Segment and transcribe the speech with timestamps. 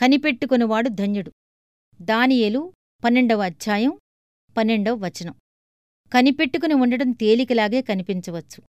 [0.00, 1.32] కనిపెట్టుకునివాడు ధన్యుడు.
[2.02, 2.72] దానియేలు
[3.04, 3.92] పన్నెండవ అధ్యాయం
[4.56, 5.34] పన్నెండవ వచనం.
[6.12, 8.62] కనిపెట్టుకుని ఉండటం తేలికలాగే కనిపించవచ్చు.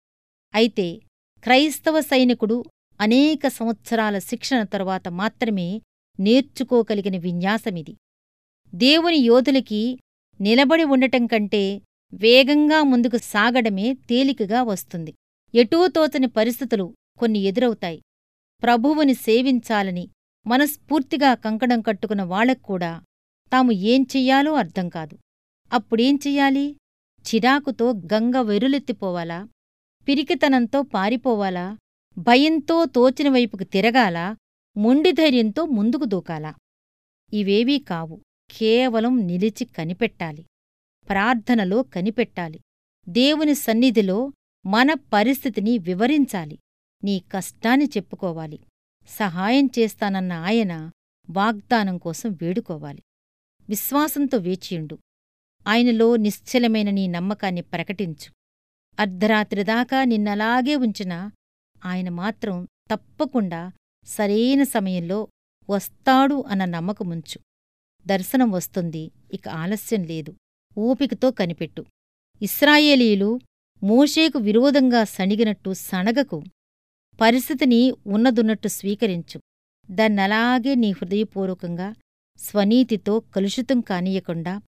[0.54, 1.00] అయితే
[1.44, 2.64] క్రైస్తవ సైనికుడు
[3.02, 5.82] అనేక సంవత్సరాల శిక్షణ తరువాత మాత్రమే
[6.20, 7.96] నేర్చుకోగలిగిన విన్యాసమిది.
[8.76, 10.00] దేవుని యోధులకి
[10.42, 11.82] నిలబడి ఉండటం కంటే
[12.14, 15.14] వేగంగా ముందుకు సాగడమే తేలికగా వస్తుంది.
[15.56, 18.02] ఎటూ తోచని పరిస్థితులు కొన్ని ఎదురవుతాయి.
[18.64, 20.08] ప్రభువుని సేవించాలని
[20.48, 23.04] మనస్ఫూర్తిగా కంకణం కట్టుకున్న వాళ్ళక్కూడా
[23.54, 25.18] తాము ఏం చెయ్యాలో అర్థం కాదు.
[25.74, 26.76] అప్పుడేం చెయ్యాలి?
[27.20, 29.48] చిరాకుతో గంగ వెరులెత్తిపోవాలా?
[30.08, 31.78] పిరికితనంతో పారిపోవాలా?
[32.18, 34.36] భయంతో తోచిన వైపుకు తిరగాలా?
[34.78, 36.56] మొండిధైర్యంతో ముందుకు దూకాలా?
[37.34, 38.22] ఇవేవీ కావు.
[38.52, 40.46] కేవలం నిలిచి కనిపెట్టాలి.
[41.10, 42.60] ప్రార్థనలో కనిపెట్టాలి.
[43.10, 44.32] దేవుని సన్నిధిలో
[44.66, 46.60] మన పరిస్థితిని వివరించాలి.
[47.04, 48.60] నీ కష్టాన్ని చెప్పుకోవాలి.
[49.08, 50.92] సహాయం చేస్తానన్న ఆయన
[51.30, 53.02] వాగ్దానం కోసం వేడుకోవాలి.
[53.70, 54.98] విశ్వాసంతో వేచియుండు.
[55.68, 58.32] ఆయనలో నిశ్చలమైన నీ నమ్మకాన్ని ప్రకటించు.
[59.00, 61.32] అర్ధరాత్రిదాకా నిన్నలాగే ఉంచినా
[61.86, 63.72] ఆయన మాత్రం తప్పకుండా
[64.06, 65.28] సరైన సమయంలో
[65.70, 67.40] వస్తాడు అన్న నమ్మకముంచు.
[68.08, 70.34] దర్శనం వస్తుంది ఇక ఆలస్యం లేదు.
[70.78, 71.86] ఓపికతో కనిపెట్టు.
[72.42, 73.40] ఇస్రాయేలీలు
[73.84, 76.44] మోషేకు విరోధంగా సణిగినట్టు సణగకు
[77.22, 79.42] పరిస్థితిని ఉన్నదున్నట్టు స్వీకరించు.
[79.92, 81.94] దాన్నలాగే నీ హృదయపూర్వకంగా
[82.38, 84.62] స్వనీతితో కలుషితం కానీయకుండా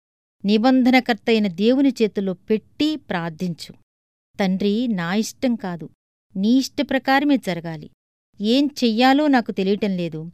[0.46, 3.74] నిబంధనకర్తయిన దేవుని చేతుల్లో పెట్టి ప్రార్థించు.
[4.40, 5.90] తండ్రి నా ఇష్టం కాదు.
[6.36, 7.90] నీ ఇష్టప్రకారమే జరగాలి.
[8.42, 10.32] ఏం చెయ్యాలో నాకు తెలియటం లేదు.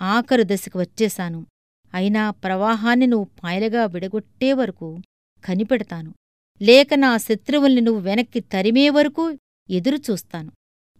[0.00, 1.46] ఆఖరు దశకు వచ్చేశాను.
[1.94, 4.98] అయినా ప్రవాహాన్ని నువ్వు పాయలుగా విడగొట్టే వరకు
[5.44, 6.14] కనిపెడతాను.
[6.62, 9.38] లేక నా శత్రువుల్ని నువ్వు వెనక్కి తరిమే వరకు
[9.70, 10.52] ఎదురుచూస్తాను.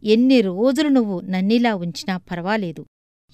[0.05, 2.87] ఎన్ని రోజులు నువ్వు నన్నిలా ఉంచినా పర్వాలేదు.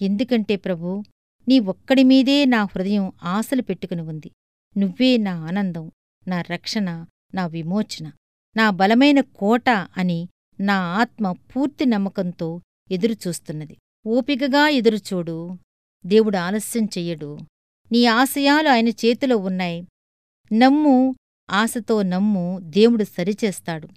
[0.03, 1.03] ఎందుకంటే ప్రభూ
[1.49, 4.31] నీ ఒక్కడిమీదే నా హృదయం ఆశలు పెట్టుకుని ఉంది.
[4.77, 5.91] నువ్వే నా ఆనందం
[6.29, 8.13] నా రక్షణ నా విమోచన
[8.57, 10.29] నా బలమైన కోట అని
[10.61, 12.61] నా ఆత్మ పూర్తి నమ్మకంతో
[12.91, 13.77] ఎదురుచూస్తున్నది.
[14.07, 15.59] ఓపికగా ఎదురుచూడు.
[16.07, 17.39] దేవుడు ఆలస్యం చెయ్యడు.
[17.93, 19.87] నీ ఆశయాలు ఆయన చేతిలో ఉన్నాయి.
[20.53, 21.17] నమ్ము
[21.51, 23.89] ఆశతో నమ్ము దేవుడు సరిచేస్తాడు.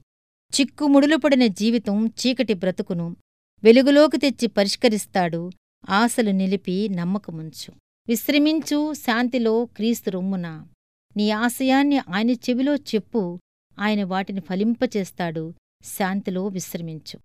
[0.59, 3.15] చిక్కుముడులు పడిన జీవితం చీకటి బ్రతుకును
[3.63, 5.51] వెలుగులోకి తెచ్చి పరిష్కరిస్తాడు
[5.89, 7.71] ఆశలు నిలిపి నమ్మకముంచు.
[8.07, 10.65] విశ్రమించు శాంతిలో క్రీస్తు రొమ్మున.
[11.17, 13.39] నీ ఆశయాన్ని ఆయన చెవిలో చెప్పు
[13.79, 15.53] ఆయన వాటిని ఫలింపచేస్తాడు
[15.83, 17.19] శాంతిలో విశ్రమించు.